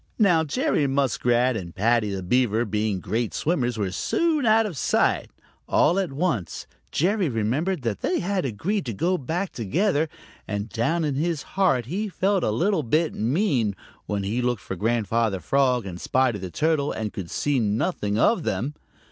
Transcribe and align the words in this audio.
Now 0.17 0.43
Jerry 0.43 0.87
Muskrat 0.87 1.55
and 1.55 1.75
Paddy 1.75 2.09
the 2.09 2.23
Beaver, 2.23 2.65
being 2.65 2.99
great 2.99 3.35
swimmers, 3.35 3.77
were 3.77 3.91
soon 3.91 4.47
out 4.47 4.65
of 4.65 4.75
sight. 4.75 5.29
All 5.69 5.99
at 5.99 6.11
once 6.11 6.65
Jerry 6.91 7.29
remembered 7.29 7.83
that 7.83 7.99
they 8.01 8.17
had 8.17 8.43
agreed 8.43 8.87
to 8.87 8.93
go 8.93 9.15
back 9.19 9.51
together, 9.51 10.09
and 10.47 10.69
down 10.69 11.03
in 11.05 11.13
his 11.13 11.43
heart 11.53 11.85
he 11.85 12.09
felt 12.09 12.43
a 12.43 12.49
little 12.49 12.81
bit 12.81 13.13
mean 13.13 13.75
when 14.07 14.23
he 14.23 14.41
looked 14.41 14.63
for 14.63 14.75
Grandfather 14.75 15.39
Frog 15.39 15.85
and 15.85 16.01
Spotty 16.01 16.39
the 16.39 16.49
Turtle 16.49 16.91
and 16.91 17.13
could 17.13 17.29
see 17.29 17.59
nothing 17.59 18.17
of 18.17 18.41
them. 18.41 18.73